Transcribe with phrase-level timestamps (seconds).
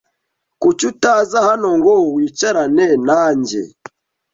[0.61, 3.61] Kuki utaza hano ngo wicarane nanjye?